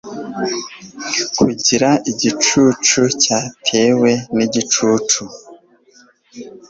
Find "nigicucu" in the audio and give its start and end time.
4.35-5.21